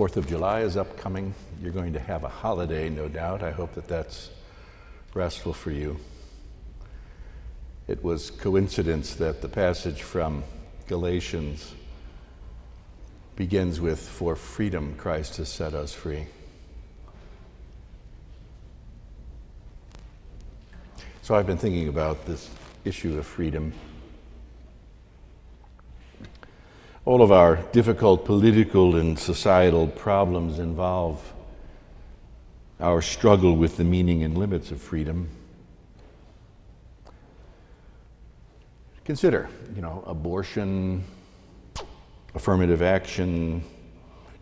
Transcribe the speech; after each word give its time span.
Fourth 0.00 0.16
of 0.16 0.26
July 0.26 0.62
is 0.62 0.78
upcoming. 0.78 1.34
You're 1.60 1.72
going 1.72 1.92
to 1.92 2.00
have 2.00 2.24
a 2.24 2.28
holiday, 2.28 2.88
no 2.88 3.06
doubt. 3.06 3.42
I 3.42 3.50
hope 3.50 3.74
that 3.74 3.86
that's 3.86 4.30
restful 5.12 5.52
for 5.52 5.70
you. 5.70 5.98
It 7.86 8.02
was 8.02 8.30
coincidence 8.30 9.14
that 9.16 9.42
the 9.42 9.48
passage 9.50 10.00
from 10.00 10.42
Galatians 10.88 11.74
begins 13.36 13.78
with, 13.78 14.00
For 14.00 14.36
freedom 14.36 14.94
Christ 14.96 15.36
has 15.36 15.50
set 15.50 15.74
us 15.74 15.92
free. 15.92 16.24
So 21.20 21.34
I've 21.34 21.46
been 21.46 21.58
thinking 21.58 21.88
about 21.88 22.24
this 22.24 22.48
issue 22.86 23.18
of 23.18 23.26
freedom. 23.26 23.74
All 27.10 27.22
of 27.22 27.32
our 27.32 27.56
difficult 27.72 28.24
political 28.24 28.94
and 28.94 29.18
societal 29.18 29.88
problems 29.88 30.60
involve 30.60 31.20
our 32.78 33.02
struggle 33.02 33.56
with 33.56 33.76
the 33.76 33.82
meaning 33.82 34.22
and 34.22 34.38
limits 34.38 34.70
of 34.70 34.80
freedom. 34.80 35.28
Consider, 39.04 39.48
you 39.74 39.82
know, 39.82 40.04
abortion, 40.06 41.02
affirmative 42.36 42.80
action, 42.80 43.64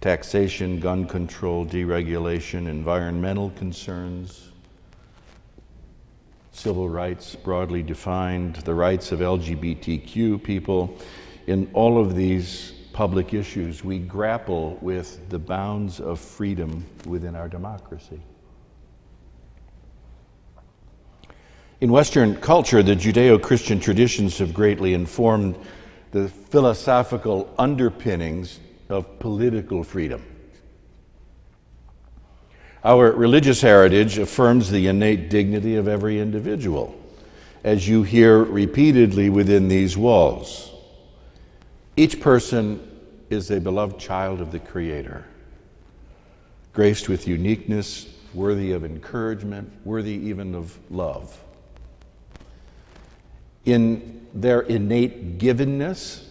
taxation, 0.02 0.78
gun 0.78 1.06
control, 1.06 1.64
deregulation, 1.64 2.68
environmental 2.68 3.48
concerns, 3.56 4.50
civil 6.52 6.86
rights 6.86 7.34
broadly 7.34 7.82
defined, 7.82 8.56
the 8.56 8.74
rights 8.74 9.10
of 9.10 9.20
LGBTQ 9.20 10.42
people. 10.42 10.98
In 11.48 11.70
all 11.72 11.98
of 11.98 12.14
these 12.14 12.72
public 12.92 13.32
issues, 13.32 13.82
we 13.82 13.98
grapple 14.00 14.76
with 14.82 15.30
the 15.30 15.38
bounds 15.38 15.98
of 15.98 16.20
freedom 16.20 16.84
within 17.06 17.34
our 17.34 17.48
democracy. 17.48 18.20
In 21.80 21.90
Western 21.90 22.36
culture, 22.36 22.82
the 22.82 22.94
Judeo 22.94 23.40
Christian 23.40 23.80
traditions 23.80 24.36
have 24.36 24.52
greatly 24.52 24.92
informed 24.92 25.56
the 26.10 26.28
philosophical 26.28 27.50
underpinnings 27.58 28.60
of 28.90 29.18
political 29.18 29.82
freedom. 29.82 30.22
Our 32.84 33.12
religious 33.12 33.62
heritage 33.62 34.18
affirms 34.18 34.70
the 34.70 34.86
innate 34.86 35.30
dignity 35.30 35.76
of 35.76 35.88
every 35.88 36.20
individual, 36.20 36.94
as 37.64 37.88
you 37.88 38.02
hear 38.02 38.44
repeatedly 38.44 39.30
within 39.30 39.68
these 39.68 39.96
walls. 39.96 40.74
Each 41.98 42.20
person 42.20 42.80
is 43.28 43.50
a 43.50 43.60
beloved 43.60 43.98
child 43.98 44.40
of 44.40 44.52
the 44.52 44.60
Creator, 44.60 45.26
graced 46.72 47.08
with 47.08 47.28
uniqueness, 47.28 48.08
worthy 48.32 48.72
of 48.72 48.84
encouragement, 48.84 49.70
worthy 49.84 50.12
even 50.12 50.54
of 50.54 50.78
love 50.90 51.38
in 53.68 54.26
their 54.32 54.60
innate 54.60 55.38
givenness, 55.38 56.24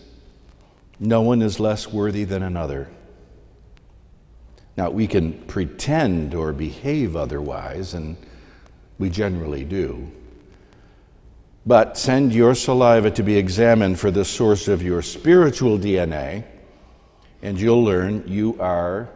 no 1.00 1.22
one 1.22 1.44
is 1.44 1.60
less 1.60 1.88
worthy 1.88 2.24
than 2.24 2.42
another. 2.42 2.90
Now, 4.76 4.90
we 4.90 5.06
can 5.06 5.34
pretend 5.46 6.34
or 6.34 6.52
behave 6.52 7.16
otherwise, 7.16 7.94
and 7.94 8.18
we 8.98 9.10
generally 9.10 9.64
do. 9.66 10.12
But 11.68 11.98
send 11.98 12.34
your 12.34 12.56
saliva 12.56 13.12
to 13.12 13.24
be 13.24 13.36
examined 13.36 14.00
for 14.00 14.10
the 14.10 14.24
source 14.24 14.70
of 14.70 14.82
your 14.82 15.02
spiritual 15.02 15.78
DNA, 15.78 16.46
and 17.42 17.60
you'll 17.60 17.84
learn 17.84 18.24
you 18.26 18.56
are 18.62 19.10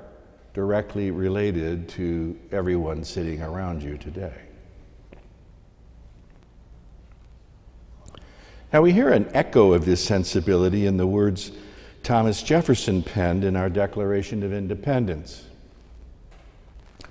directly 0.54 1.12
related 1.12 1.88
to 1.88 2.38
everyone 2.52 3.06
sitting 3.06 3.42
around 3.42 3.82
you 3.82 3.98
today. 3.98 4.34
Now, 8.74 8.82
we 8.82 8.92
hear 8.92 9.12
an 9.12 9.32
echo 9.34 9.72
of 9.72 9.86
this 9.86 10.04
sensibility 10.04 10.88
in 10.88 10.98
the 10.98 11.08
words 11.08 11.54
Thomas 12.04 12.44
Jefferson 12.44 13.02
penned 13.02 13.46
in 13.46 13.56
our 13.56 13.70
Declaration 13.70 14.44
of 14.44 14.52
Independence. 14.52 15.46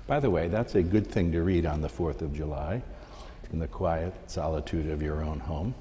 By 0.05 0.19
the 0.19 0.29
way, 0.29 0.49
that's 0.49 0.75
a 0.75 0.83
good 0.83 1.07
thing 1.07 1.31
to 1.31 1.41
read 1.41 1.65
on 1.65 1.81
the 1.81 1.89
4th 1.89 2.21
of 2.21 2.31
July 2.31 2.83
in 3.51 3.59
the 3.59 3.67
quiet 3.67 4.13
solitude 4.27 4.89
of 4.89 5.01
your 5.01 5.23
own 5.23 5.39
home. 5.39 5.75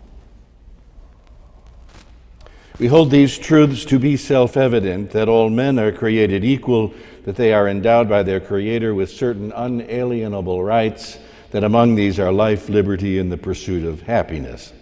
We 2.78 2.86
hold 2.86 3.10
these 3.10 3.36
truths 3.36 3.84
to 3.86 3.98
be 3.98 4.16
self 4.16 4.56
evident 4.56 5.10
that 5.10 5.28
all 5.28 5.50
men 5.50 5.78
are 5.78 5.92
created 5.92 6.44
equal, 6.44 6.94
that 7.24 7.36
they 7.36 7.52
are 7.52 7.68
endowed 7.68 8.08
by 8.08 8.22
their 8.22 8.40
Creator 8.40 8.94
with 8.94 9.10
certain 9.10 9.52
unalienable 9.52 10.64
rights, 10.64 11.18
that 11.50 11.62
among 11.62 11.94
these 11.94 12.18
are 12.18 12.32
life, 12.32 12.70
liberty, 12.70 13.18
and 13.18 13.30
the 13.30 13.36
pursuit 13.36 13.84
of 13.84 14.00
happiness. 14.00 14.72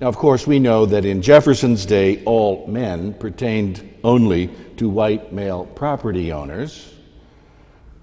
Now, 0.00 0.06
of 0.06 0.16
course, 0.16 0.46
we 0.46 0.60
know 0.60 0.86
that 0.86 1.04
in 1.04 1.20
Jefferson's 1.20 1.84
day, 1.84 2.22
all 2.24 2.66
men 2.68 3.12
pertained 3.14 3.96
only 4.04 4.48
to 4.76 4.88
white 4.88 5.32
male 5.32 5.66
property 5.66 6.32
owners, 6.32 6.94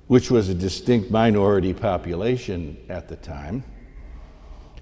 which 0.07 0.29
was 0.29 0.49
a 0.49 0.53
distinct 0.53 1.09
minority 1.09 1.73
population 1.73 2.77
at 2.89 3.07
the 3.07 3.15
time. 3.15 3.63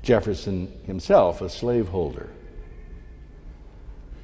Jefferson 0.06 0.72
himself, 0.86 1.42
a 1.42 1.50
slaveholder. 1.50 2.30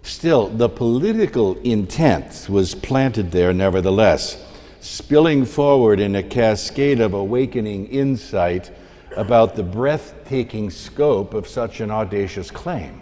Still, 0.04 0.48
the 0.48 0.70
political 0.70 1.58
intent 1.62 2.48
was 2.48 2.76
planted 2.76 3.32
there 3.32 3.52
nevertheless, 3.52 4.38
spilling 4.80 5.44
forward 5.44 6.00
in 6.00 6.16
a 6.16 6.24
cascade 6.24 7.02
of 7.02 7.16
awakening 7.16 7.88
insight 7.88 8.72
about 9.18 9.56
the 9.56 9.64
breathtaking 9.64 10.70
scope 10.70 11.34
of 11.34 11.48
such 11.48 11.82
an 11.82 11.90
audacious 11.90 12.52
claim. 12.52 13.02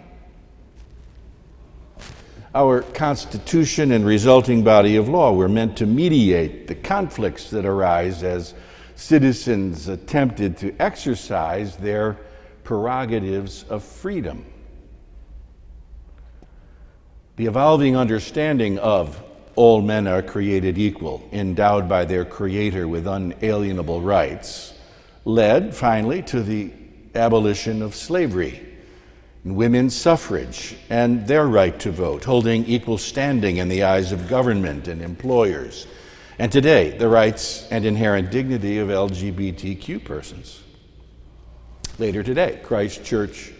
Our 2.54 2.80
Constitution 2.80 3.92
and 3.92 4.06
resulting 4.06 4.64
body 4.64 4.96
of 4.96 5.08
law 5.08 5.34
were 5.34 5.50
meant 5.50 5.76
to 5.76 5.86
mediate 5.86 6.66
the 6.66 6.74
conflicts 6.74 7.50
that 7.50 7.66
arise 7.66 8.22
as 8.22 8.54
citizens 8.96 9.86
attempted 9.86 10.56
to 10.58 10.74
exercise 10.80 11.76
their 11.76 12.16
prerogatives 12.64 13.64
of 13.64 13.82
freedom. 13.82 14.44
The 17.36 17.46
evolving 17.46 17.96
understanding 17.96 18.78
of 18.78 19.22
all 19.56 19.82
men 19.82 20.06
are 20.06 20.22
created 20.22 20.78
equal, 20.78 21.28
endowed 21.32 21.88
by 21.88 22.04
their 22.04 22.24
Creator 22.24 22.86
with 22.86 23.06
unalienable 23.06 24.00
rights 24.00 24.74
led 25.24 25.74
finally 25.74 26.22
to 26.22 26.42
the 26.42 26.70
abolition 27.14 27.82
of 27.82 27.94
slavery, 27.94 28.66
women's 29.44 29.94
suffrage, 29.94 30.76
and 30.88 31.26
their 31.26 31.46
right 31.46 31.78
to 31.80 31.90
vote, 31.90 32.24
holding 32.24 32.64
equal 32.66 32.98
standing 32.98 33.56
in 33.56 33.68
the 33.68 33.82
eyes 33.82 34.12
of 34.12 34.28
government 34.28 34.88
and 34.88 35.02
employers. 35.02 35.86
And 36.38 36.50
today, 36.50 36.96
the 36.96 37.08
rights 37.08 37.66
and 37.70 37.84
inherent 37.84 38.30
dignity 38.30 38.78
of 38.78 38.88
LGBTQ 38.88 40.04
persons. 40.04 40.62
Later 41.98 42.22
today, 42.22 42.60
Christ 42.62 43.04
Church 43.04 43.52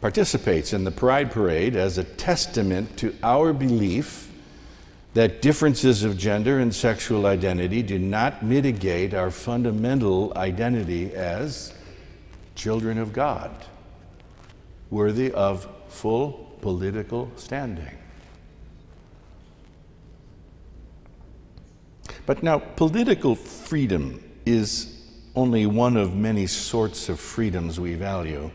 participates 0.00 0.72
in 0.72 0.84
the 0.84 0.90
Pride 0.90 1.30
Parade 1.30 1.76
as 1.76 1.96
a 1.96 2.04
testament 2.04 2.96
to 2.98 3.14
our 3.22 3.52
belief 3.52 4.30
that 5.14 5.40
differences 5.40 6.02
of 6.02 6.18
gender 6.18 6.58
and 6.58 6.74
sexual 6.74 7.26
identity 7.26 7.82
do 7.82 7.98
not 7.98 8.42
mitigate 8.42 9.14
our 9.14 9.30
fundamental 9.30 10.32
identity 10.36 11.14
as 11.14 11.72
children 12.56 12.98
of 12.98 13.12
God, 13.12 13.50
worthy 14.90 15.30
of 15.32 15.68
full 15.88 16.56
political 16.60 17.30
standing. 17.36 17.96
But 22.26 22.42
now, 22.42 22.58
political 22.58 23.34
freedom 23.36 24.22
is 24.44 24.93
only 25.36 25.66
one 25.66 25.96
of 25.96 26.14
many 26.14 26.46
sorts 26.46 27.08
of 27.08 27.18
freedoms 27.18 27.80
we 27.80 27.94
value. 27.94 28.50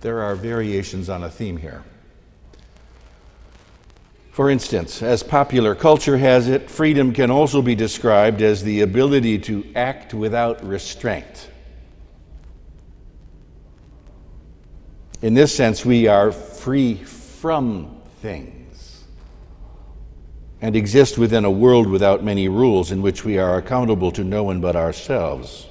There 0.00 0.20
are 0.20 0.36
variations 0.36 1.08
on 1.08 1.24
a 1.24 1.30
theme 1.30 1.56
here. 1.56 1.84
For 4.30 4.50
instance, 4.50 5.02
as 5.02 5.24
popular 5.24 5.74
culture 5.74 6.16
has 6.18 6.48
it, 6.48 6.70
freedom 6.70 7.12
can 7.12 7.30
also 7.30 7.60
be 7.60 7.74
described 7.74 8.40
as 8.40 8.62
the 8.62 8.82
ability 8.82 9.38
to 9.40 9.66
act 9.74 10.14
without 10.14 10.62
restraint. 10.64 11.50
In 15.22 15.34
this 15.34 15.52
sense, 15.52 15.84
we 15.84 16.06
are 16.06 16.30
free 16.30 16.94
from 16.94 18.00
things 18.20 19.04
and 20.60 20.76
exist 20.76 21.18
within 21.18 21.44
a 21.44 21.50
world 21.50 21.88
without 21.88 22.22
many 22.22 22.48
rules 22.48 22.92
in 22.92 23.02
which 23.02 23.24
we 23.24 23.38
are 23.38 23.58
accountable 23.58 24.12
to 24.12 24.22
no 24.22 24.44
one 24.44 24.60
but 24.60 24.76
ourselves. 24.76 25.66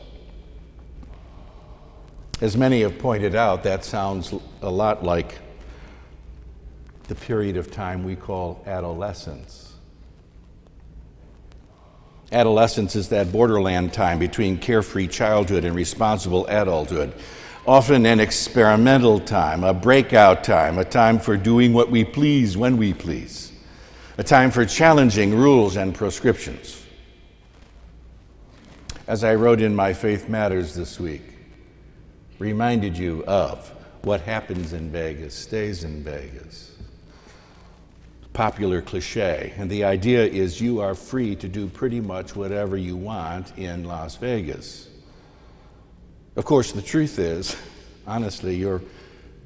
As 2.40 2.56
many 2.56 2.82
have 2.82 3.00
pointed 3.00 3.34
out, 3.34 3.64
that 3.64 3.84
sounds 3.84 4.34
a 4.62 4.70
lot 4.70 5.04
like 5.04 5.40
the 7.08 7.16
period 7.16 7.58
of 7.58 7.72
time 7.72 8.04
we 8.04 8.16
call 8.16 8.64
adolescence. 8.68 9.74
Adolescence 12.32 12.96
is 12.96 13.10
that 13.10 13.32
borderland 13.32 13.92
time 13.92 14.20
between 14.20 14.60
carefree 14.60 15.08
childhood 15.08 15.64
and 15.64 15.76
responsible 15.76 16.46
adulthood. 16.48 17.14
Often 17.66 18.06
an 18.06 18.20
experimental 18.20 19.20
time, 19.20 19.64
a 19.64 19.74
breakout 19.74 20.44
time, 20.44 20.78
a 20.78 20.86
time 20.86 21.20
for 21.20 21.38
doing 21.38 21.74
what 21.74 21.90
we 21.90 22.04
please 22.04 22.56
when 22.56 22.78
we 22.78 22.94
please, 22.94 23.52
a 24.18 24.24
time 24.24 24.52
for 24.52 24.66
challenging 24.66 25.36
rules 25.36 25.76
and 25.76 25.96
prescriptions. 25.96 26.84
As 29.08 29.24
I 29.24 29.36
wrote 29.36 29.62
in 29.62 29.76
my 29.76 29.94
Faith 29.94 30.30
Matters 30.30 30.76
this 30.76 31.00
week, 31.00 31.37
reminded 32.40 32.98
you 32.98 33.24
of 33.26 33.68
what 34.04 34.22
happens 34.22 34.74
in 34.74 34.92
Vegas 34.92 35.34
stays 35.34 35.84
in 35.84 36.04
Vegas 36.04 36.78
popular 38.38 38.84
cliche. 38.84 39.52
And 39.58 39.68
the 39.68 39.84
idea 39.84 40.24
is 40.24 40.62
you 40.62 40.80
are 40.80 40.94
free 40.94 41.36
to 41.38 41.48
do 41.48 41.66
pretty 41.66 42.00
much 42.00 42.36
whatever 42.36 42.78
you 42.78 42.96
want 42.96 43.58
in 43.58 43.84
Las 43.84 44.16
Vegas. 44.18 44.88
Of 46.36 46.46
course, 46.46 46.72
the 46.72 46.84
truth 46.84 47.18
is, 47.18 47.58
honestly, 48.08 48.56
you're 48.56 48.84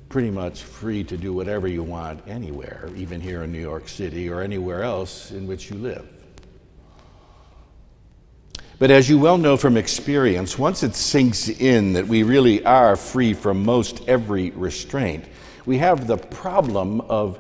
pretty 0.10 0.30
much 0.30 0.64
free 0.64 1.06
to 1.06 1.16
do 1.16 1.32
whatever 1.32 1.70
you 1.70 1.84
want 1.84 2.28
anywhere, 2.28 2.90
even 2.98 3.22
here 3.22 3.44
in 3.44 3.54
New 3.54 3.62
York 3.62 3.88
City 3.88 4.30
or 4.30 4.42
anywhere 4.42 4.84
else 4.84 5.32
in 5.32 5.48
which 5.48 5.70
you 5.70 5.78
live. 5.78 6.21
But 8.82 8.90
as 8.90 9.08
you 9.08 9.20
well 9.20 9.38
know 9.38 9.58
from 9.58 9.78
experience, 9.78 10.58
once 10.58 10.82
it 10.82 10.96
sinks 10.96 11.50
in 11.50 11.94
that 11.94 12.08
we 12.08 12.24
really 12.24 12.66
are 12.66 12.96
free 12.96 13.36
from 13.36 13.64
most 13.64 14.02
every 14.10 14.50
restraint, 14.50 15.24
we 15.68 15.78
have 15.78 16.08
the 16.08 16.18
problem 16.18 17.02
of 17.02 17.40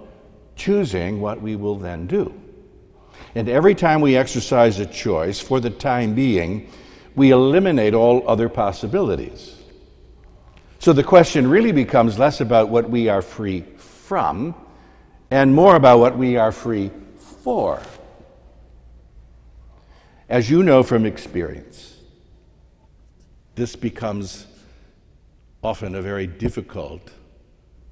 choosing 0.55 1.19
what 1.19 1.41
we 1.41 1.55
will 1.55 1.77
then 1.77 2.05
do. 2.05 2.31
And 3.33 3.49
every 3.49 3.73
time 3.73 4.01
we 4.01 4.15
exercise 4.15 4.77
a 4.77 4.85
choice, 4.85 5.39
for 5.39 5.59
the 5.59 5.71
time 5.71 6.13
being, 6.13 6.69
we 7.15 7.31
eliminate 7.31 7.95
all 7.95 8.23
other 8.29 8.47
possibilities. 8.47 9.55
So 10.77 10.93
the 10.93 11.03
question 11.03 11.49
really 11.49 11.71
becomes 11.71 12.19
less 12.19 12.39
about 12.39 12.69
what 12.69 12.87
we 12.87 13.09
are 13.09 13.23
free 13.23 13.61
from 13.77 14.53
and 15.31 15.55
more 15.55 15.75
about 15.75 15.97
what 15.97 16.15
we 16.15 16.37
are 16.37 16.51
free 16.51 16.91
for. 17.43 17.81
As 20.31 20.49
you 20.49 20.63
know 20.63 20.81
from 20.81 21.05
experience, 21.05 21.97
this 23.55 23.75
becomes 23.75 24.47
often 25.61 25.93
a 25.93 26.01
very 26.01 26.25
difficult 26.25 27.11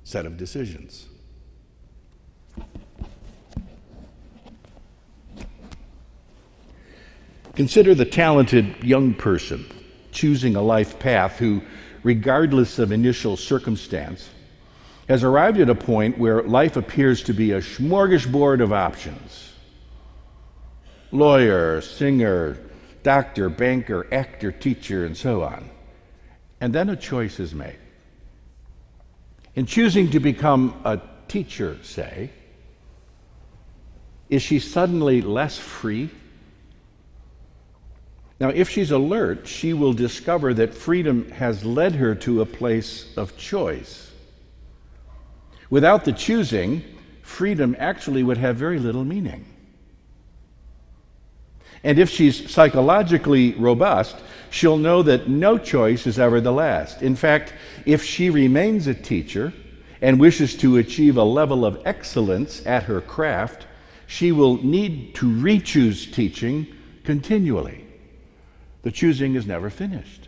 set 0.06 0.25
of 0.25 0.38
decisions. 0.38 1.09
Consider 7.56 7.94
the 7.94 8.06
talented 8.06 8.85
young 8.85 9.13
person 9.13 9.65
choosing 10.13 10.56
a 10.56 10.62
life 10.62 10.97
path 10.97 11.39
who, 11.39 11.62
regardless 12.03 12.80
of 12.80 12.94
initial 12.94 13.35
circumstance, 13.35 14.30
has 15.09 15.25
arrived 15.25 15.59
at 15.59 15.69
a 15.69 15.75
point 15.75 16.18
where 16.18 16.42
life 16.44 16.77
appears 16.77 17.21
to 17.24 17.33
be 17.33 17.51
a 17.51 17.59
smorgasbord 17.59 18.63
of 18.63 18.71
options 18.71 19.48
lawyer, 21.11 21.81
singer, 21.81 22.57
doctor, 23.03 23.50
banker, 23.50 24.07
actor, 24.11 24.51
teacher, 24.51 25.06
and 25.06 25.15
so 25.15 25.44
on. 25.44 25.69
And 26.61 26.73
then 26.73 26.89
a 26.89 26.95
choice 26.95 27.39
is 27.39 27.53
made. 27.53 27.77
In 29.56 29.65
choosing 29.65 30.11
to 30.11 30.19
become 30.19 30.79
a 30.85 31.01
teacher, 31.27 31.77
say, 31.83 32.31
is 34.29 34.41
she 34.41 34.59
suddenly 34.59 35.21
less 35.21 35.57
free 35.57 36.09
now, 38.39 38.50
if 38.50 38.69
she's 38.69 38.91
alert, 38.91 39.47
she 39.47 39.73
will 39.73 39.91
discover 39.91 40.53
that 40.53 40.73
freedom 40.73 41.29
has 41.31 41.65
led 41.65 41.95
her 41.95 42.15
to 42.15 42.41
a 42.41 42.45
place 42.45 43.06
of 43.17 43.35
choice. 43.38 44.11
Without 45.69 46.06
the 46.06 46.13
choosing, 46.13 46.83
freedom 47.21 47.75
actually 47.77 48.23
would 48.23 48.38
have 48.38 48.56
very 48.56 48.79
little 48.79 49.03
meaning. 49.03 49.45
And 51.83 51.97
if 51.97 52.09
she's 52.09 52.49
psychologically 52.49 53.53
robust, 53.53 54.17
she'll 54.49 54.77
know 54.77 55.01
that 55.03 55.29
no 55.29 55.57
choice 55.57 56.05
is 56.07 56.19
ever 56.19 56.41
the 56.41 56.51
last. 56.51 57.01
In 57.01 57.15
fact, 57.15 57.53
if 57.85 58.03
she 58.03 58.29
remains 58.29 58.87
a 58.87 58.93
teacher 58.93 59.53
and 60.01 60.19
wishes 60.19 60.55
to 60.57 60.77
achieve 60.77 61.17
a 61.17 61.23
level 61.23 61.65
of 61.65 61.81
excellence 61.85 62.65
at 62.65 62.83
her 62.83 63.01
craft, 63.01 63.67
she 64.07 64.31
will 64.31 64.61
need 64.63 65.15
to 65.15 65.29
re 65.29 65.59
choose 65.59 66.09
teaching 66.11 66.67
continually. 67.03 67.85
The 68.81 68.91
choosing 68.91 69.35
is 69.35 69.45
never 69.45 69.69
finished. 69.69 70.27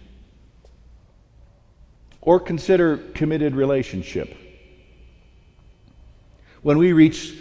Or 2.22 2.40
consider 2.40 2.98
committed 2.98 3.56
relationship. 3.56 4.38
When 6.62 6.78
we 6.78 6.94
reach 6.94 7.34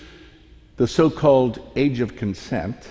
the 0.77 0.87
so 0.87 1.11
called 1.11 1.61
age 1.77 2.01
of 2.01 2.17
consent, 2.17 2.89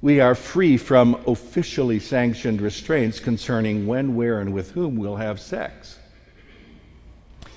we 0.00 0.20
are 0.20 0.34
free 0.34 0.76
from 0.76 1.14
officially 1.26 1.98
sanctioned 1.98 2.60
restraints 2.60 3.18
concerning 3.18 3.86
when, 3.86 4.14
where, 4.14 4.40
and 4.40 4.52
with 4.52 4.70
whom 4.72 4.96
we'll 4.96 5.16
have 5.16 5.40
sex. 5.40 5.98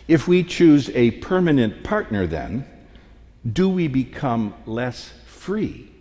If 0.07 0.27
we 0.27 0.43
choose 0.43 0.89
a 0.89 1.11
permanent 1.11 1.83
partner, 1.83 2.25
then, 2.25 2.65
do 3.49 3.69
we 3.69 3.87
become 3.87 4.53
less 4.65 5.11
free? 5.25 5.91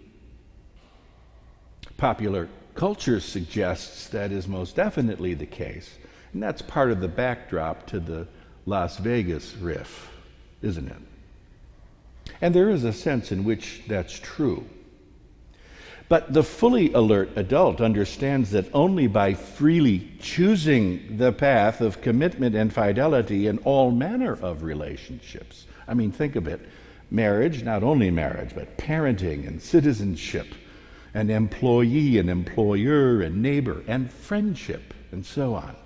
Popular 1.96 2.48
culture 2.74 3.20
suggests 3.20 4.08
that 4.08 4.32
is 4.32 4.48
most 4.48 4.76
definitely 4.76 5.34
the 5.34 5.46
case. 5.46 5.98
And 6.32 6.42
that's 6.42 6.62
part 6.62 6.90
of 6.90 7.00
the 7.00 7.08
backdrop 7.08 7.86
to 7.88 8.00
the 8.00 8.26
Las 8.64 8.96
Vegas 8.96 9.54
riff, 9.56 10.10
isn't 10.62 10.88
it? 10.88 12.32
And 12.40 12.54
there 12.54 12.70
is 12.70 12.84
a 12.84 12.92
sense 12.92 13.32
in 13.32 13.44
which 13.44 13.82
that's 13.86 14.18
true. 14.18 14.64
But 16.10 16.32
the 16.32 16.42
fully 16.42 16.92
alert 16.92 17.30
adult 17.36 17.80
understands 17.80 18.50
that 18.50 18.66
only 18.74 19.06
by 19.06 19.32
freely 19.34 20.10
choosing 20.18 21.16
the 21.16 21.32
path 21.32 21.80
of 21.80 22.02
commitment 22.02 22.56
and 22.56 22.72
fidelity 22.72 23.46
in 23.46 23.58
all 23.58 23.92
manner 23.92 24.36
of 24.42 24.64
relationships. 24.64 25.66
I 25.86 25.94
mean, 25.94 26.10
think 26.10 26.34
of 26.34 26.48
it 26.48 26.62
marriage, 27.12 27.62
not 27.62 27.84
only 27.84 28.10
marriage, 28.10 28.56
but 28.56 28.76
parenting 28.76 29.46
and 29.46 29.62
citizenship 29.62 30.48
and 31.14 31.30
employee 31.30 32.18
and 32.18 32.28
employer 32.28 33.22
and 33.22 33.40
neighbor 33.40 33.84
and 33.86 34.12
friendship 34.12 34.92
and 35.12 35.24
so 35.24 35.54
on. 35.54 35.76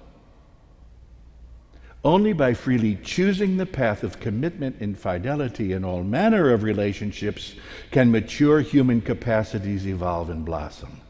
Only 2.04 2.34
by 2.34 2.52
freely 2.52 2.96
choosing 2.96 3.56
the 3.56 3.64
path 3.64 4.02
of 4.02 4.20
commitment 4.20 4.76
and 4.80 4.98
fidelity 4.98 5.72
in 5.72 5.84
all 5.84 6.04
manner 6.04 6.50
of 6.50 6.62
relationships 6.62 7.54
can 7.90 8.10
mature 8.10 8.60
human 8.60 9.00
capacities 9.00 9.86
evolve 9.86 10.28
and 10.28 10.44
blossom. 10.44 11.00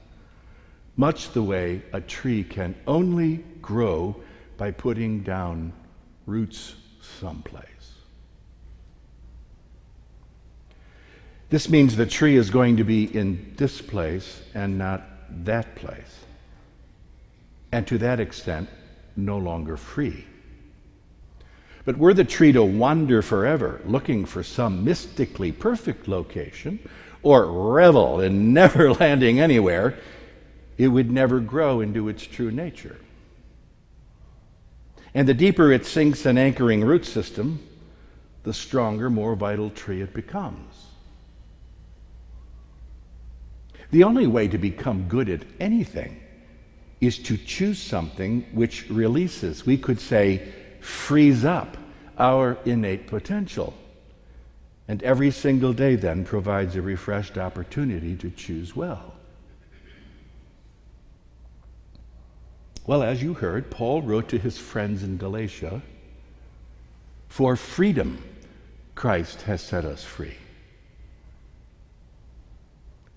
Much 0.97 1.33
the 1.33 1.43
way 1.43 1.83
a 1.93 2.01
tree 2.01 2.45
can 2.45 2.77
only 2.87 3.45
grow 3.61 4.15
by 4.57 4.71
putting 4.71 5.25
down 5.25 5.73
roots 6.27 6.77
someplace. 7.19 7.65
This 11.51 11.69
means 11.69 11.97
the 11.97 12.07
tree 12.07 12.37
is 12.37 12.51
going 12.51 12.77
to 12.77 12.85
be 12.85 13.05
in 13.05 13.53
this 13.57 13.83
place 13.83 14.43
and 14.55 14.79
not 14.79 15.03
that 15.45 15.75
place. 15.75 16.21
And 17.73 17.85
to 17.89 17.99
that 17.99 18.21
extent, 18.21 18.69
no 19.17 19.39
longer 19.39 19.77
free. 19.77 20.25
But 21.85 21.99
were 21.99 22.15
the 22.15 22.25
tree 22.25 22.53
to 22.53 22.65
wander 22.65 23.21
forever, 23.21 23.81
looking 23.85 24.25
for 24.25 24.43
some 24.43 24.85
mystically 24.85 25.53
perfect 25.53 26.09
location, 26.09 26.79
or 27.23 27.73
revel 27.75 28.21
in 28.21 28.53
never 28.55 28.93
landing 28.95 29.41
anywhere, 29.41 29.99
it 30.79 30.89
would 30.89 31.11
never 31.11 31.41
grow 31.41 31.81
into 31.81 32.09
its 32.09 32.27
true 32.27 32.51
nature. 32.51 32.97
And 35.15 35.29
the 35.29 35.35
deeper 35.35 35.71
it 35.71 35.87
sinks 35.87 36.27
an 36.27 36.39
anchoring 36.39 36.83
root 36.83 37.05
system, 37.05 37.61
the 38.43 38.53
stronger, 38.53 39.09
more 39.09 39.37
vital 39.37 39.71
tree 39.71 40.01
it 40.01 40.13
becomes. 40.13 40.87
The 43.91 44.03
only 44.03 44.27
way 44.27 44.49
to 44.49 44.59
become 44.59 45.07
good 45.07 45.29
at 45.29 45.43
anything 45.61 46.21
is 47.01 47.19
to 47.19 47.37
choose 47.37 47.79
something 47.79 48.45
which 48.53 48.91
releases, 48.91 49.65
we 49.65 49.79
could 49.79 50.01
say, 50.01 50.53
frees 50.85 51.45
up 51.45 51.77
our 52.19 52.59
innate 52.65 53.07
potential. 53.07 53.75
And 54.87 55.03
every 55.03 55.31
single 55.31 55.73
day 55.73 55.97
then 55.97 56.25
provides 56.25 56.77
a 56.77 56.83
refreshed 56.83 57.39
opportunity 57.39 58.17
to 58.17 58.31
choose 58.31 58.77
well. 58.77 59.15
Well, 62.87 63.03
as 63.03 63.23
you 63.23 63.33
heard, 63.33 63.71
Paul 63.71 64.03
wrote 64.03 64.29
to 64.29 64.39
his 64.39 64.59
friends 64.59 65.03
in 65.03 65.17
Galatia 65.17 65.81
For 67.29 67.57
freedom, 67.57 68.23
Christ 68.95 69.43
has 69.43 69.63
set 69.63 69.87
us 69.87 70.05
free. 70.05 70.37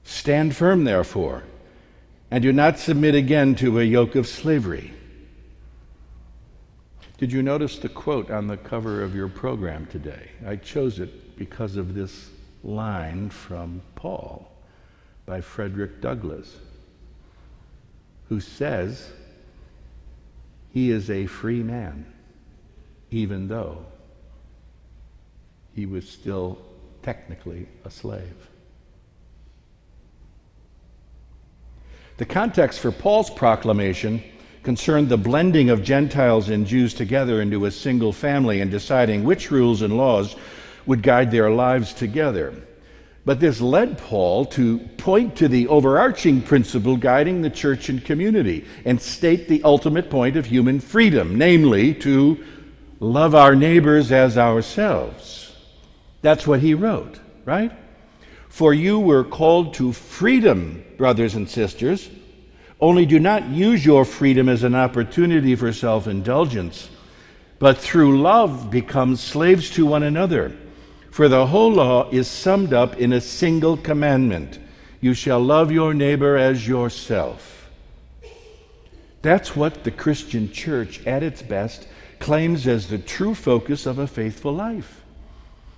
Stand 0.05 0.55
firm, 0.55 0.85
therefore, 0.85 1.43
and 2.31 2.41
do 2.41 2.53
not 2.53 2.79
submit 2.79 3.13
again 3.13 3.55
to 3.55 3.77
a 3.79 3.83
yoke 3.83 4.15
of 4.15 4.25
slavery. 4.25 4.93
Did 7.17 7.31
you 7.31 7.41
notice 7.41 7.79
the 7.79 7.89
quote 7.89 8.29
on 8.29 8.45
the 8.45 8.57
cover 8.57 9.01
of 9.01 9.15
your 9.15 9.27
program 9.27 9.87
today? 9.87 10.29
I 10.45 10.55
chose 10.55 10.99
it 10.99 11.35
because 11.35 11.75
of 11.75 11.95
this 11.95 12.29
line 12.63 13.31
from 13.31 13.81
Paul 13.95 14.51
by 15.25 15.41
Frederick 15.41 15.99
Douglass, 15.99 16.55
who 18.29 18.39
says 18.39 19.09
he 20.71 20.91
is 20.91 21.09
a 21.09 21.25
free 21.25 21.63
man, 21.63 22.05
even 23.09 23.47
though 23.47 23.83
he 25.73 25.87
was 25.87 26.07
still 26.07 26.59
technically 27.01 27.67
a 27.83 27.89
slave. 27.89 28.47
The 32.17 32.25
context 32.25 32.79
for 32.79 32.91
Paul's 32.91 33.29
proclamation 33.31 34.23
concerned 34.67 35.07
the 35.07 35.15
blending 35.15 35.69
of 35.69 35.81
Gentiles 35.81 36.49
and 36.49 36.67
Jews 36.67 36.93
together 36.93 37.41
into 37.41 37.63
a 37.63 37.71
single 37.71 38.11
family 38.11 38.59
and 38.59 38.69
deciding 38.69 39.23
which 39.23 39.49
rules 39.49 39.81
and 39.81 39.95
laws 39.95 40.35
would 40.85 41.01
guide 41.01 41.31
their 41.31 41.49
lives 41.49 41.93
together. 41.93 42.53
But 43.23 43.39
this 43.39 43.61
led 43.61 43.97
Paul 43.97 44.43
to 44.47 44.79
point 44.97 45.37
to 45.37 45.47
the 45.47 45.69
overarching 45.69 46.41
principle 46.41 46.97
guiding 46.97 47.41
the 47.41 47.49
church 47.49 47.87
and 47.87 48.03
community 48.03 48.65
and 48.83 49.01
state 49.01 49.47
the 49.47 49.63
ultimate 49.63 50.09
point 50.09 50.35
of 50.35 50.45
human 50.45 50.81
freedom, 50.81 51.37
namely 51.37 51.93
to 52.01 52.43
love 52.99 53.35
our 53.35 53.55
neighbors 53.55 54.11
as 54.11 54.37
ourselves. 54.37 55.55
That's 56.21 56.45
what 56.45 56.59
he 56.59 56.73
wrote, 56.73 57.21
right? 57.45 57.71
For 58.49 58.73
you 58.73 58.99
were 58.99 59.23
called 59.23 59.75
to 59.75 59.93
freedom, 59.93 60.83
brothers 60.97 61.35
and 61.35 61.49
sisters. 61.49 62.09
Only 62.79 63.05
do 63.05 63.19
not 63.19 63.49
use 63.49 63.85
your 63.85 64.05
freedom 64.05 64.47
as 64.47 64.63
an 64.63 64.75
opportunity 64.75 65.55
for 65.55 65.73
self 65.73 66.07
indulgence, 66.07 66.89
but 67.59 67.77
through 67.77 68.21
love 68.21 68.69
become 68.69 69.15
slaves 69.15 69.69
to 69.71 69.85
one 69.85 70.03
another. 70.03 70.55
For 71.09 71.27
the 71.27 71.47
whole 71.47 71.71
law 71.71 72.09
is 72.11 72.27
summed 72.27 72.73
up 72.73 72.97
in 72.97 73.13
a 73.13 73.21
single 73.21 73.77
commandment 73.77 74.59
you 75.01 75.13
shall 75.13 75.39
love 75.39 75.71
your 75.71 75.93
neighbor 75.93 76.37
as 76.37 76.67
yourself. 76.67 77.69
That's 79.21 79.55
what 79.55 79.83
the 79.83 79.91
Christian 79.91 80.51
church, 80.51 81.05
at 81.05 81.23
its 81.23 81.41
best, 81.41 81.87
claims 82.19 82.67
as 82.67 82.87
the 82.87 82.97
true 82.97 83.35
focus 83.35 83.85
of 83.85 83.99
a 83.99 84.07
faithful 84.07 84.53
life. 84.53 85.01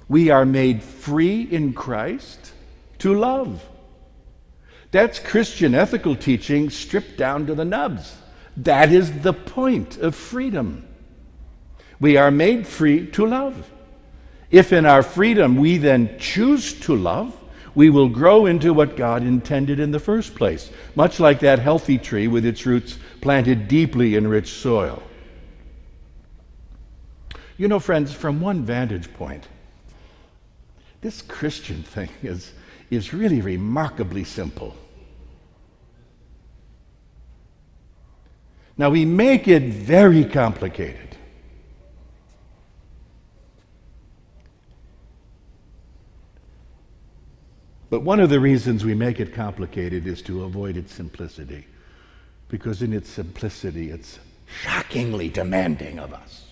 We 0.08 0.29
are 0.29 0.46
made 0.46 0.84
free 0.84 1.41
in 1.41 1.74
Christ 1.74 2.53
to 3.00 3.13
love. 3.13 3.63
That's 4.91 5.19
Christian 5.19 5.75
ethical 5.75 6.15
teaching 6.15 6.69
stripped 6.69 7.17
down 7.17 7.46
to 7.48 7.55
the 7.55 7.65
nubs. 7.65 8.15
That 8.58 8.91
is 8.91 9.22
the 9.22 9.34
point 9.34 9.98
of 9.98 10.15
freedom. 10.15 10.88
We 12.00 12.17
are 12.17 12.31
made 12.31 12.65
free 12.65 13.08
to 13.12 13.25
love. 13.25 13.69
If 14.50 14.74
in 14.74 14.86
our 14.86 15.03
freedom 15.03 15.58
we 15.58 15.77
then 15.77 16.17
choose 16.17 16.74
to 16.81 16.96
love, 16.96 17.36
we 17.75 17.89
will 17.89 18.10
grow 18.10 18.48
into 18.48 18.74
what 18.74 18.98
God 18.98 19.22
intended 19.22 19.79
in 19.79 19.91
the 19.91 20.00
first 20.00 20.34
place, 20.34 20.72
much 20.96 21.19
like 21.19 21.39
that 21.41 21.60
healthy 21.60 21.98
tree 21.98 22.27
with 22.27 22.46
its 22.46 22.65
roots 22.65 22.98
planted 23.22 23.67
deeply 23.67 24.15
in 24.15 24.27
rich 24.27 24.51
soil. 24.53 25.03
You 27.58 27.67
know, 27.67 27.79
friends, 27.79 28.12
from 28.12 28.41
one 28.41 28.63
vantage 28.63 29.13
point, 29.13 29.48
this 31.01 31.22
Christian 31.22 31.84
thing 31.84 32.10
is 32.24 32.53
is 32.89 33.13
really 33.13 33.41
remarkably 33.41 34.24
simple. 34.24 34.75
Now, 38.77 38.89
we 38.89 39.05
make 39.05 39.48
it 39.48 39.63
very 39.63 40.24
complicated. 40.24 41.17
But 47.89 48.01
one 48.01 48.19
of 48.19 48.29
the 48.29 48.39
reasons 48.39 48.86
we 48.86 48.93
make 48.93 49.19
it 49.19 49.34
complicated 49.34 50.08
is 50.08 50.22
to 50.24 50.43
avoid 50.43 50.77
its 50.77 50.93
simplicity. 50.93 51.67
Because 52.48 52.81
in 52.81 52.93
its 52.93 53.10
simplicity, 53.10 53.91
it's 53.91 54.19
shockingly 54.62 55.29
demanding 55.29 56.00
of 56.00 56.13
us. 56.13 56.46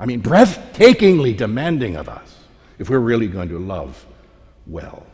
I 0.00 0.06
mean, 0.06 0.20
breathtakingly 0.20 1.36
demanding 1.36 1.96
of 1.96 2.08
us 2.08 2.33
if 2.78 2.90
we're 2.90 2.98
really 2.98 3.28
going 3.28 3.48
to 3.48 3.58
love 3.58 4.04
well. 4.66 5.06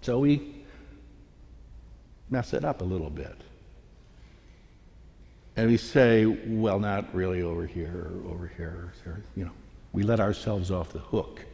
So 0.00 0.18
we 0.18 0.64
mess 2.28 2.52
it 2.52 2.64
up 2.64 2.82
a 2.82 2.84
little 2.84 3.10
bit. 3.10 3.36
And 5.56 5.70
we 5.70 5.76
say, 5.76 6.26
well, 6.26 6.78
not 6.78 7.14
really 7.14 7.42
over 7.42 7.64
here 7.66 8.10
or 8.10 8.32
over 8.32 8.52
here. 8.56 8.92
Or, 9.06 9.22
you 9.36 9.44
know, 9.44 9.52
we 9.92 10.02
let 10.02 10.20
ourselves 10.20 10.70
off 10.70 10.92
the 10.92 10.98
hook 10.98 11.44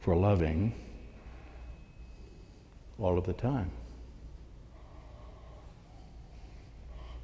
for 0.00 0.16
loving 0.16 0.74
all 2.98 3.16
of 3.16 3.24
the 3.24 3.32
time. 3.32 3.70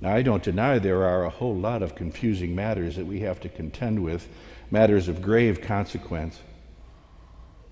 Now, 0.00 0.14
I 0.14 0.22
don't 0.22 0.42
deny 0.42 0.78
there 0.78 1.04
are 1.04 1.24
a 1.24 1.30
whole 1.30 1.54
lot 1.54 1.82
of 1.82 1.94
confusing 1.94 2.54
matters 2.54 2.96
that 2.96 3.06
we 3.06 3.20
have 3.20 3.40
to 3.40 3.48
contend 3.48 4.02
with, 4.02 4.28
matters 4.70 5.08
of 5.08 5.22
grave 5.22 5.60
consequence 5.60 6.38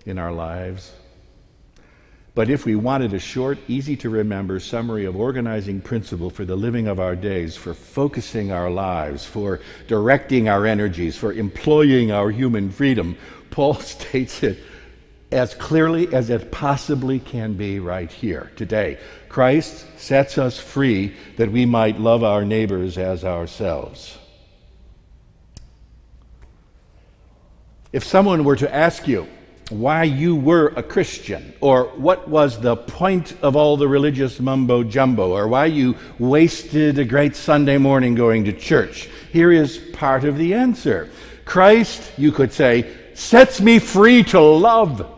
in 0.07 0.19
our 0.19 0.33
lives. 0.33 0.93
But 2.35 2.50
if 2.50 2.64
we 2.64 2.75
wanted 2.75 3.14
a 3.14 3.19
short, 3.21 3.59
easy 3.69 3.97
to 3.99 4.11
remember 4.11 4.59
summary 4.59 5.04
of 5.04 5.14
organizing 5.14 5.81
principle 5.81 6.31
for 6.31 6.45
the 6.45 6.57
living 6.57 6.88
of 6.88 6.99
our 6.99 7.14
days, 7.14 7.57
for 7.57 7.75
focusing 7.75 8.50
our 8.50 8.71
lives, 8.71 9.25
for 9.25 9.61
directing 9.87 10.49
our 10.49 10.66
energies, 10.66 11.16
for 11.16 11.33
employing 11.33 12.11
our 12.11 12.31
human 12.31 12.71
freedom, 12.71 13.16
Paul 13.50 13.75
states 13.81 14.43
it 14.43 14.59
as 15.35 15.53
clearly 15.53 16.14
as 16.14 16.31
it 16.31 16.53
possibly 16.53 17.19
can 17.19 17.55
be 17.55 17.81
right 17.81 18.11
here 18.11 18.53
today. 18.55 18.99
Christ 19.29 19.85
sets 19.99 20.38
us 20.38 20.61
free 20.61 21.14
that 21.37 21.50
we 21.50 21.67
might 21.67 21.99
love 21.99 22.23
our 22.23 22.45
neighbors 22.45 22.97
as 22.97 23.25
ourselves. 23.25 24.17
If 27.93 28.05
someone 28.05 28.45
were 28.45 28.57
to 28.57 28.73
ask 28.73 29.09
you 29.09 29.26
why 29.71 30.05
you 30.05 30.37
were 30.37 30.69
a 30.76 30.83
Christian, 30.83 31.53
or 31.61 31.85
what 31.97 32.29
was 32.29 32.61
the 32.61 32.76
point 32.76 33.35
of 33.43 33.57
all 33.57 33.76
the 33.76 33.88
religious 33.88 34.38
mumbo 34.38 34.85
jumbo, 34.85 35.33
or 35.33 35.49
why 35.49 35.67
you 35.67 35.97
wasted 36.19 36.99
a 36.99 37.05
great 37.05 37.35
Sunday 37.35 37.79
morning 37.79 38.14
going 38.14 38.45
to 38.45 38.53
church, 38.53 39.09
here 39.33 39.50
is 39.50 39.79
part 39.95 40.23
of 40.25 40.38
the 40.38 40.55
answer. 40.55 41.11
Christ, 41.45 42.12
you 42.17 42.31
could 42.31 42.53
say, 42.53 42.93
sets 43.14 43.61
me 43.61 43.79
free 43.79 44.23
to 44.25 44.41
love. 44.41 45.13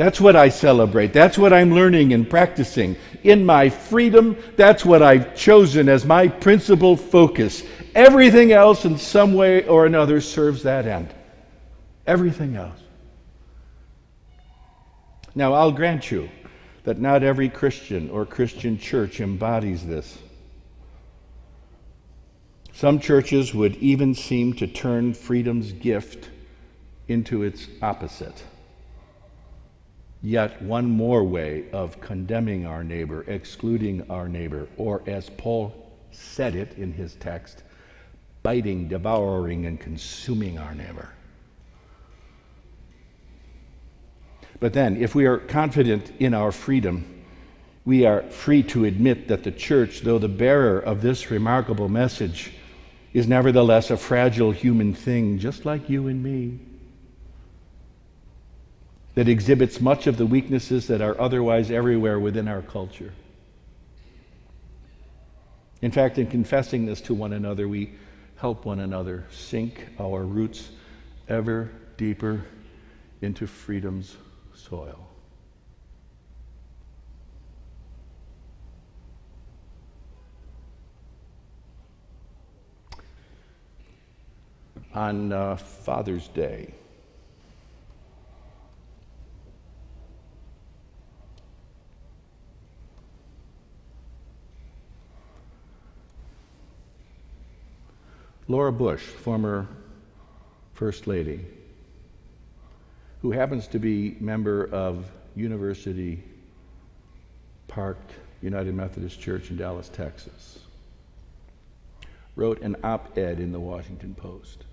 That's 0.00 0.18
what 0.18 0.34
I 0.34 0.48
celebrate. 0.48 1.12
That's 1.12 1.36
what 1.36 1.52
I'm 1.52 1.74
learning 1.74 2.14
and 2.14 2.26
practicing. 2.26 2.96
In 3.22 3.44
my 3.44 3.68
freedom, 3.68 4.34
that's 4.56 4.82
what 4.82 5.02
I've 5.02 5.36
chosen 5.36 5.90
as 5.90 6.06
my 6.06 6.26
principal 6.26 6.96
focus. 6.96 7.64
Everything 7.94 8.50
else, 8.50 8.86
in 8.86 8.96
some 8.96 9.34
way 9.34 9.68
or 9.68 9.84
another, 9.84 10.22
serves 10.22 10.62
that 10.62 10.86
end. 10.86 11.12
Everything 12.06 12.56
else. 12.56 12.80
Now, 15.34 15.52
I'll 15.52 15.70
grant 15.70 16.10
you 16.10 16.30
that 16.84 16.98
not 16.98 17.22
every 17.22 17.50
Christian 17.50 18.08
or 18.08 18.24
Christian 18.24 18.78
church 18.78 19.20
embodies 19.20 19.86
this. 19.86 20.16
Some 22.72 23.00
churches 23.00 23.52
would 23.52 23.76
even 23.76 24.14
seem 24.14 24.54
to 24.54 24.66
turn 24.66 25.12
freedom's 25.12 25.72
gift 25.72 26.30
into 27.06 27.42
its 27.42 27.68
opposite 27.82 28.42
yet 30.22 30.60
one 30.62 30.88
more 30.88 31.24
way 31.24 31.64
of 31.72 32.00
condemning 32.00 32.66
our 32.66 32.84
neighbor, 32.84 33.24
excluding 33.26 34.08
our 34.10 34.28
neighbor, 34.28 34.68
or 34.76 35.02
as 35.06 35.30
Paul 35.30 35.90
said 36.10 36.54
it 36.54 36.76
in 36.76 36.92
his 36.92 37.14
text, 37.14 37.62
biting, 38.42 38.88
devouring, 38.88 39.66
and 39.66 39.80
consuming 39.80 40.58
our 40.58 40.74
neighbor. 40.74 41.08
But 44.58 44.74
then, 44.74 44.98
if 44.98 45.14
we 45.14 45.24
are 45.24 45.38
confident 45.38 46.12
in 46.18 46.34
our 46.34 46.52
freedom, 46.52 47.24
we 47.86 48.04
are 48.04 48.22
free 48.24 48.62
to 48.64 48.84
admit 48.84 49.28
that 49.28 49.42
the 49.42 49.52
church, 49.52 50.02
though 50.02 50.18
the 50.18 50.28
bearer 50.28 50.78
of 50.78 51.00
this 51.00 51.30
remarkable 51.30 51.88
message, 51.88 52.52
is 53.14 53.26
nevertheless 53.26 53.90
a 53.90 53.96
fragile 53.96 54.52
human 54.52 54.92
thing, 54.92 55.38
just 55.38 55.64
like 55.64 55.88
you 55.88 56.08
and 56.08 56.22
me 56.22 56.58
that 59.14 59.28
exhibits 59.28 59.80
much 59.80 60.06
of 60.06 60.16
the 60.16 60.26
weaknesses 60.26 60.86
that 60.86 61.00
are 61.00 61.20
otherwise 61.20 61.70
everywhere 61.70 62.18
within 62.18 62.46
our 62.48 62.62
culture. 62.62 63.12
In 65.82 65.90
fact, 65.90 66.18
in 66.18 66.26
confessing 66.26 66.86
this 66.86 67.00
to 67.02 67.14
one 67.14 67.32
another, 67.32 67.66
we 67.66 67.94
help 68.36 68.64
one 68.64 68.80
another 68.80 69.26
sink 69.30 69.86
our 69.98 70.24
roots 70.24 70.70
ever 71.28 71.70
deeper 71.96 72.44
into 73.22 73.46
freedom's 73.46 74.16
soil. 74.54 75.06
On 84.92 85.32
uh, 85.32 85.56
Father's 85.56 86.28
Day, 86.28 86.74
Laura 98.50 98.72
Bush, 98.72 99.02
former 99.02 99.68
First 100.74 101.06
Lady, 101.06 101.46
who 103.22 103.30
happens 103.30 103.68
to 103.68 103.78
be 103.78 104.16
member 104.18 104.68
of 104.72 105.08
University 105.36 106.20
Park 107.68 107.96
United 108.42 108.74
Methodist 108.74 109.20
Church 109.20 109.50
in 109.50 109.56
Dallas, 109.56 109.88
Texas, 109.88 110.58
wrote 112.34 112.60
an 112.62 112.74
op-ed 112.82 113.38
in 113.38 113.52
the 113.52 113.60
Washington 113.60 114.16
Post. 114.16 114.64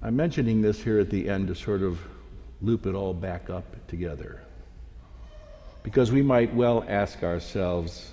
I'm 0.00 0.16
mentioning 0.16 0.62
this 0.62 0.82
here 0.82 0.98
at 0.98 1.10
the 1.10 1.28
end 1.28 1.48
to 1.48 1.54
sort 1.54 1.82
of 1.82 2.00
loop 2.62 2.86
it 2.86 2.94
all 2.94 3.12
back 3.12 3.50
up 3.50 3.66
together. 3.88 4.40
Because 5.82 6.10
we 6.10 6.22
might 6.22 6.54
well 6.54 6.82
ask 6.88 7.22
ourselves, 7.22 8.10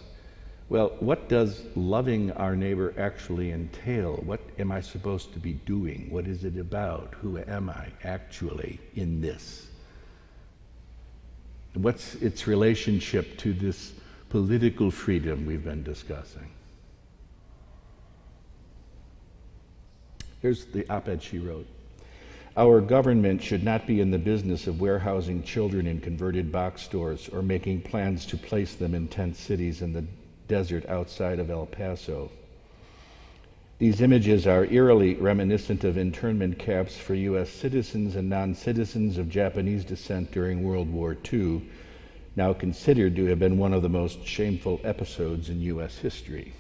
well, 0.74 0.92
what 1.02 1.30
does 1.30 1.62
loving 1.76 2.32
our 2.32 2.56
neighbor 2.56 2.96
actually 2.98 3.52
entail? 3.52 4.16
What 4.26 4.40
am 4.58 4.72
I 4.72 4.82
supposed 4.82 5.32
to 5.34 5.40
be 5.40 5.54
doing? 5.54 6.08
What 6.10 6.26
is 6.26 6.46
it 6.46 6.58
about? 6.58 7.14
Who 7.22 7.38
am 7.38 7.70
I 7.70 7.90
actually 8.04 8.80
in 8.96 9.22
this? 9.22 9.68
What's 11.76 12.16
its 12.16 12.48
relationship 12.48 13.38
to 13.38 13.54
this 13.54 13.94
political 14.30 14.90
freedom 14.90 15.46
we've 15.46 15.64
been 15.64 15.84
discussing? 15.84 16.50
Here's 20.42 20.66
the 20.66 20.92
op 20.92 21.08
ed 21.08 21.22
she 21.22 21.38
wrote 21.38 21.68
Our 22.58 22.82
government 22.82 23.44
should 23.44 23.64
not 23.64 23.86
be 23.86 24.02
in 24.02 24.10
the 24.10 24.18
business 24.18 24.66
of 24.66 24.82
warehousing 24.82 25.44
children 25.44 25.86
in 25.86 26.02
converted 26.02 26.52
box 26.52 26.82
stores 26.82 27.30
or 27.30 27.44
making 27.44 27.82
plans 27.82 28.26
to 28.26 28.38
place 28.38 28.74
them 28.74 28.96
in 28.96 29.08
tent 29.08 29.36
cities 29.36 29.84
in 29.84 29.94
the 29.94 30.04
desert 30.54 30.88
outside 30.88 31.40
of 31.40 31.50
El 31.50 31.66
Paso. 31.66 32.30
These 33.80 34.02
images 34.02 34.46
are 34.46 34.66
eerily 34.66 35.16
reminiscent 35.16 35.84
of 35.84 35.98
internment 35.98 36.60
camps 36.60 36.96
for 36.96 37.16
U.S. 37.16 37.50
citizens 37.50 38.16
and 38.16 38.30
non 38.30 38.54
citizens 38.54 39.18
of 39.18 39.30
Japanese 39.30 39.84
descent 39.84 40.32
during 40.32 40.62
World 40.62 40.94
War 40.94 41.18
II, 41.34 41.68
now 42.36 42.54
considered 42.54 43.16
to 43.16 43.26
have 43.26 43.40
been 43.40 43.58
one 43.58 43.74
of 43.74 43.82
the 43.82 43.90
most 43.90 44.28
shameful 44.28 44.80
episodes 44.84 45.50
in 45.50 45.60
U.S. 45.62 45.98
history. 45.98 46.54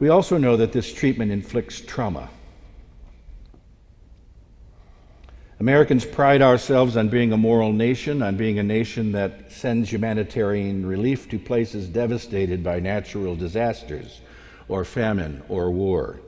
We 0.00 0.08
also 0.08 0.36
know 0.36 0.56
that 0.56 0.72
this 0.72 0.92
treatment 0.92 1.30
inflicts 1.30 1.80
trauma. 1.80 2.28
Americans 5.58 6.04
pride 6.04 6.42
ourselves 6.42 6.98
on 6.98 7.08
being 7.08 7.32
a 7.32 7.36
moral 7.36 7.72
nation, 7.72 8.22
on 8.22 8.36
being 8.36 8.58
a 8.58 8.62
nation 8.62 9.12
that 9.12 9.50
sends 9.50 9.90
humanitarian 9.90 10.84
relief 10.84 11.30
to 11.30 11.38
places 11.38 11.88
devastated 11.88 12.62
by 12.62 12.78
natural 12.78 13.34
disasters 13.34 14.20
or 14.68 14.84
famine 14.84 15.42
or 15.48 15.70
war. 15.70 16.20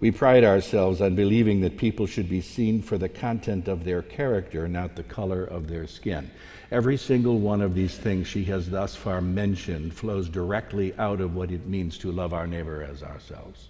We 0.00 0.10
pride 0.10 0.44
ourselves 0.44 1.02
on 1.02 1.14
believing 1.14 1.60
that 1.60 1.76
people 1.76 2.06
should 2.06 2.30
be 2.30 2.40
seen 2.40 2.80
for 2.80 2.96
the 2.96 3.10
content 3.10 3.68
of 3.68 3.84
their 3.84 4.00
character, 4.00 4.66
not 4.66 4.96
the 4.96 5.02
color 5.02 5.44
of 5.44 5.68
their 5.68 5.86
skin. 5.86 6.30
Every 6.70 6.96
single 6.96 7.38
one 7.38 7.60
of 7.60 7.74
these 7.74 7.98
things 7.98 8.26
she 8.26 8.44
has 8.44 8.70
thus 8.70 8.96
far 8.96 9.20
mentioned 9.20 9.92
flows 9.92 10.26
directly 10.30 10.94
out 10.96 11.20
of 11.20 11.34
what 11.34 11.50
it 11.50 11.66
means 11.66 11.98
to 11.98 12.10
love 12.10 12.32
our 12.32 12.46
neighbor 12.46 12.82
as 12.82 13.02
ourselves. 13.02 13.68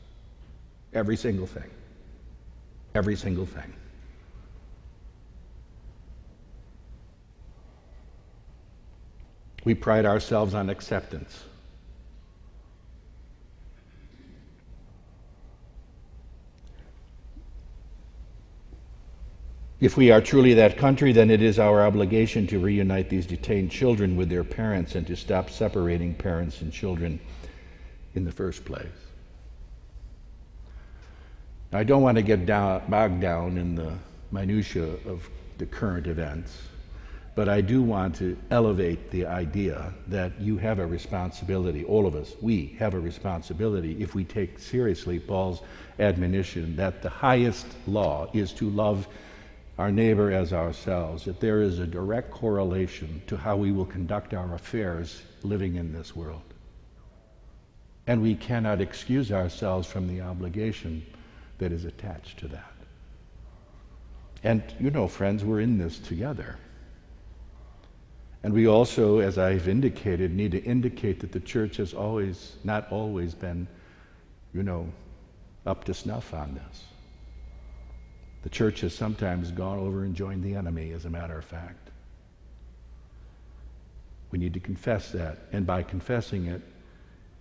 Every 0.95 1.17
single 1.17 1.49
thing. 1.49 1.71
Every 2.95 3.17
single 3.17 3.47
thing. 3.47 3.73
We 9.65 9.75
pride 9.75 10.07
ourselves 10.07 10.55
on 10.55 10.71
acceptance. 10.71 11.45
If 19.81 19.97
we 19.97 20.11
are 20.11 20.21
truly 20.21 20.53
that 20.55 20.77
country, 20.77 21.13
then 21.13 21.31
it 21.31 21.41
is 21.41 21.59
our 21.59 21.83
obligation 21.83 22.47
to 22.49 22.59
reunite 22.59 23.09
these 23.09 23.25
detained 23.25 23.71
children 23.71 24.15
with 24.15 24.29
their 24.29 24.45
parents 24.45 24.95
and 24.95 25.07
to 25.07 25.17
stop 25.17 25.49
separating 25.49 26.15
parents 26.15 26.61
and 26.61 26.71
children 26.71 27.19
in 28.15 28.25
the 28.25 28.33
first 28.33 28.67
place. 28.67 28.87
I 31.73 31.85
don't 31.85 32.03
want 32.03 32.17
to 32.17 32.23
get 32.23 32.45
down, 32.45 32.83
bogged 32.89 33.23
down 33.23 33.57
in 33.57 33.75
the 33.75 33.97
minutiae 34.31 34.97
of 35.07 35.29
the 35.57 35.65
current 35.65 36.07
events. 36.07 36.59
But 37.35 37.49
I 37.49 37.61
do 37.61 37.81
want 37.81 38.17
to 38.17 38.37
elevate 38.51 39.11
the 39.11 39.27
idea 39.27 39.95
that 40.09 40.41
you 40.41 40.59
have 40.59 40.79
a 40.79 40.87
responsibility, 40.87 41.85
all 41.85 42.07
of 42.07 42.17
us, 42.17 42.35
we 42.41 42.77
have 42.79 42.95
a 42.95 43.01
responsibility 43.01 43.97
if 44.03 44.15
we 44.15 44.25
take 44.25 44.59
seriously 44.59 45.21
Paul's 45.21 45.63
admonition 45.99 46.77
that 46.77 47.03
the 47.03 47.09
highest 47.09 47.67
law 47.87 48.29
is 48.33 48.53
to 48.55 48.69
love 48.69 49.07
our 49.79 49.93
neighbor 49.93 50.31
as 50.33 50.53
ourselves, 50.53 51.25
that 51.25 51.41
there 51.41 51.63
is 51.63 51.79
a 51.79 51.87
direct 51.87 52.31
correlation 52.31 53.23
to 53.29 53.37
how 53.37 53.57
we 53.57 53.73
will 53.73 53.87
conduct 53.87 54.35
our 54.35 54.55
affairs 54.55 55.23
living 55.43 55.77
in 55.77 55.93
this 55.93 56.15
world. 56.15 56.43
And 58.07 58.21
we 58.21 58.35
cannot 58.35 58.81
excuse 58.81 59.31
ourselves 59.31 59.87
from 59.87 60.09
the 60.09 60.21
obligation 60.21 61.07
that 61.59 61.71
is 61.73 61.85
attached 61.85 62.39
to 62.41 62.49
that. 62.49 62.73
And 64.43 64.63
you 64.81 64.91
know, 64.91 65.07
friends, 65.07 65.45
we're 65.45 65.61
in 65.61 65.79
this 65.79 65.99
together. 65.99 66.57
And 68.43 68.55
we 68.55 68.67
also, 68.67 69.19
as 69.19 69.37
I've 69.37 69.69
indicated, 69.69 70.35
need 70.35 70.53
to 70.53 70.63
indicate 70.63 71.21
that 71.21 71.33
the 71.33 71.41
church 71.41 71.77
has 71.77 71.93
always, 71.93 72.57
not 72.65 72.91
always 72.91 73.35
been, 73.35 73.67
you 74.55 74.63
know, 74.63 74.91
up 75.67 75.85
to 75.85 75.95
snuff 75.95 76.33
on 76.33 76.55
this. 76.55 76.85
The 78.43 78.49
church 78.49 78.81
has 78.81 78.95
sometimes 78.95 79.51
gone 79.51 79.79
over 79.79 80.05
and 80.05 80.15
joined 80.15 80.43
the 80.43 80.55
enemy, 80.55 80.93
as 80.93 81.05
a 81.05 81.11
matter 81.11 81.37
of 81.37 81.45
fact. 81.45 81.91
We 84.31 84.39
need 84.39 84.55
to 84.55 84.61
confess 84.61 85.11
that. 85.13 85.39
And 85.53 85.67
by 85.67 85.83
confessing 85.83 86.47
it, 86.47 86.63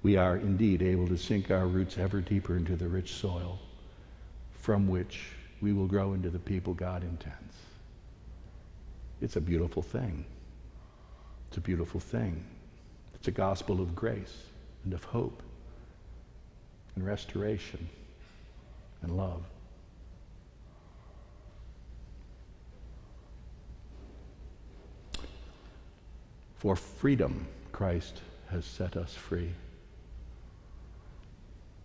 we 0.04 0.18
are 0.18 0.36
indeed 0.36 0.82
able 0.82 1.08
to 1.08 1.18
sink 1.18 1.52
our 1.52 1.68
roots 1.68 1.98
ever 1.98 2.20
deeper 2.20 2.58
into 2.58 2.76
the 2.76 2.88
rich 2.88 3.14
soil 3.14 3.60
from 4.52 4.88
which 4.88 5.32
we 5.62 5.72
will 5.72 5.88
grow 5.88 6.14
into 6.14 6.30
the 6.30 6.40
people 6.40 6.74
God 6.74 7.04
intends. 7.04 7.56
It's 9.22 9.36
a 9.36 9.42
beautiful 9.42 9.82
thing. 9.82 10.26
It's 11.50 11.58
a 11.58 11.62
beautiful 11.62 12.00
thing. 12.00 12.46
It's 13.16 13.28
a 13.28 13.32
gospel 13.32 13.82
of 13.82 13.96
grace 13.96 14.38
and 14.84 14.94
of 14.94 15.04
hope 15.04 15.42
and 16.96 17.04
restoration 17.04 17.90
and 19.02 19.18
love. 19.18 19.42
For 26.58 26.76
freedom, 26.76 27.48
Christ 27.72 28.22
has 28.52 28.64
set 28.64 28.96
us 28.96 29.16
free. 29.16 29.50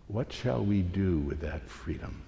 What 0.07 0.31
shall 0.31 0.63
we 0.63 0.83
do 0.83 1.17
with 1.17 1.39
that 1.39 1.67
freedom? 1.67 2.21